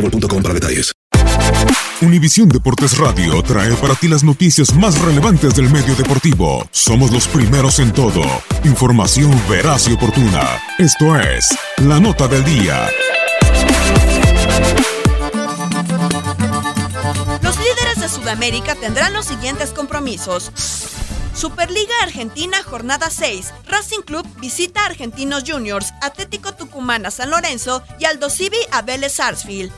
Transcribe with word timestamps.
boostmobile.com 0.00 0.42
para 0.42 0.54
detalles. 0.54 0.92
Univisión 2.02 2.48
Deportes 2.50 2.98
Radio 2.98 3.42
trae 3.42 3.74
para 3.76 3.94
ti 3.94 4.06
las 4.06 4.22
noticias 4.22 4.74
más 4.74 5.00
relevantes 5.00 5.54
del 5.54 5.70
medio 5.70 5.94
deportivo. 5.94 6.68
Somos 6.70 7.10
los 7.10 7.26
primeros 7.26 7.78
en 7.78 7.90
todo. 7.92 8.22
Información 8.64 9.30
veraz 9.48 9.88
y 9.88 9.94
oportuna. 9.94 10.60
Esto 10.78 11.18
es 11.18 11.56
La 11.78 11.98
Nota 11.98 12.28
del 12.28 12.44
Día. 12.44 12.86
Los 17.40 17.56
líderes 17.58 18.00
de 18.00 18.08
Sudamérica 18.10 18.74
tendrán 18.74 19.14
los 19.14 19.24
siguientes 19.24 19.70
compromisos. 19.70 20.52
Superliga 21.36 21.92
Argentina, 22.02 22.62
jornada 22.62 23.10
6. 23.10 23.52
Racing 23.66 24.00
Club 24.00 24.26
visita 24.40 24.80
a 24.80 24.86
Argentinos 24.86 25.44
Juniors, 25.46 25.92
Atlético 26.00 26.54
Tucumán 26.54 27.04
a 27.04 27.10
San 27.10 27.30
Lorenzo 27.30 27.82
y 27.98 28.06
Aldo 28.06 28.30
Civi 28.30 28.56
a 28.72 28.80
Vélez 28.80 29.12
Sarsfield. 29.12 29.70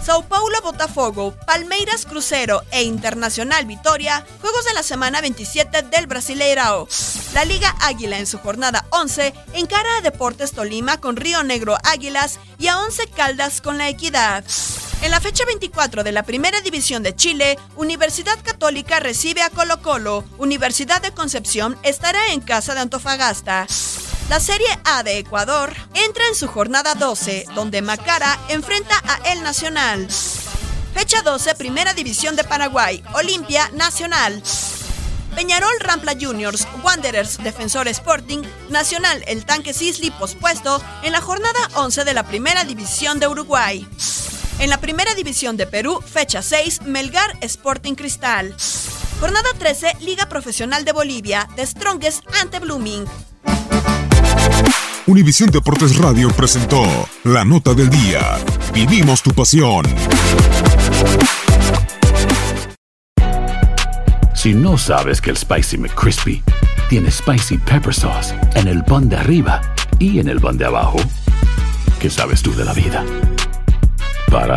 Sao 0.00 0.22
Paulo 0.28 0.56
Botafogo, 0.62 1.34
Palmeiras 1.44 2.06
Crucero 2.06 2.62
e 2.70 2.84
Internacional 2.84 3.66
Vitoria, 3.66 4.24
juegos 4.40 4.64
de 4.64 4.74
la 4.74 4.84
semana 4.84 5.20
27 5.20 5.82
del 5.82 6.06
Brasileirao. 6.06 6.86
La 7.34 7.44
Liga 7.44 7.74
Águila 7.80 8.20
en 8.20 8.28
su 8.28 8.38
jornada 8.38 8.86
11 8.90 9.34
encara 9.54 9.96
a 9.96 10.02
Deportes 10.02 10.52
Tolima 10.52 11.00
con 11.00 11.16
Río 11.16 11.42
Negro 11.42 11.76
Águilas 11.82 12.38
y 12.58 12.68
a 12.68 12.78
11 12.78 13.08
Caldas 13.08 13.60
con 13.60 13.76
la 13.76 13.88
Equidad. 13.88 14.44
En 15.02 15.10
la 15.10 15.20
fecha 15.20 15.46
24 15.46 16.04
de 16.04 16.12
la 16.12 16.24
Primera 16.24 16.60
División 16.60 17.02
de 17.02 17.16
Chile, 17.16 17.58
Universidad 17.76 18.38
Católica 18.42 19.00
recibe 19.00 19.40
a 19.42 19.48
Colo 19.48 19.80
Colo. 19.80 20.24
Universidad 20.36 21.00
de 21.00 21.12
Concepción 21.12 21.78
estará 21.82 22.32
en 22.32 22.42
casa 22.42 22.74
de 22.74 22.80
Antofagasta. 22.80 23.66
La 24.28 24.40
Serie 24.40 24.68
A 24.84 25.02
de 25.02 25.16
Ecuador 25.16 25.74
entra 25.94 26.26
en 26.26 26.34
su 26.34 26.48
jornada 26.48 26.94
12, 26.94 27.46
donde 27.54 27.80
Macara 27.80 28.38
enfrenta 28.50 28.94
a 29.08 29.32
El 29.32 29.42
Nacional. 29.42 30.06
Fecha 30.94 31.22
12, 31.22 31.54
Primera 31.54 31.94
División 31.94 32.36
de 32.36 32.44
Paraguay, 32.44 33.02
Olimpia 33.14 33.70
Nacional. 33.72 34.42
Peñarol 35.34 35.80
Rampla 35.80 36.12
Juniors, 36.20 36.68
Wanderers 36.84 37.38
Defensor 37.38 37.88
Sporting, 37.88 38.42
Nacional 38.68 39.24
El 39.26 39.46
Tanque 39.46 39.72
Sisli 39.72 40.10
pospuesto 40.10 40.82
en 41.02 41.12
la 41.12 41.22
jornada 41.22 41.58
11 41.76 42.04
de 42.04 42.12
la 42.12 42.24
Primera 42.24 42.64
División 42.64 43.18
de 43.18 43.28
Uruguay. 43.28 43.88
En 44.60 44.68
la 44.68 44.76
Primera 44.76 45.14
División 45.14 45.56
de 45.56 45.66
Perú, 45.66 46.00
fecha 46.04 46.42
6, 46.42 46.82
Melgar 46.82 47.34
Sporting 47.40 47.94
Cristal. 47.94 48.54
Jornada 49.18 49.48
13, 49.58 49.96
Liga 50.00 50.28
Profesional 50.28 50.84
de 50.84 50.92
Bolivia, 50.92 51.48
The 51.56 51.66
Strongest 51.66 52.22
ante 52.38 52.58
Blooming. 52.58 53.06
Univisión 55.06 55.50
Deportes 55.50 55.96
Radio 55.96 56.28
presentó 56.32 56.82
La 57.24 57.42
Nota 57.42 57.72
del 57.72 57.88
Día. 57.88 58.20
Vivimos 58.74 59.22
tu 59.22 59.30
pasión. 59.30 59.86
Si 64.34 64.52
no 64.52 64.76
sabes 64.76 65.22
que 65.22 65.30
el 65.30 65.38
Spicy 65.38 65.78
McCrispy 65.78 66.42
tiene 66.90 67.10
Spicy 67.10 67.56
Pepper 67.56 67.94
Sauce 67.94 68.34
en 68.54 68.68
el 68.68 68.84
pan 68.84 69.08
de 69.08 69.16
arriba 69.16 69.62
y 69.98 70.20
en 70.20 70.28
el 70.28 70.38
pan 70.38 70.58
de 70.58 70.66
abajo, 70.66 70.98
¿qué 71.98 72.10
sabes 72.10 72.42
tú 72.42 72.54
de 72.54 72.66
la 72.66 72.74
vida? 72.74 73.06
Para, 74.30 74.56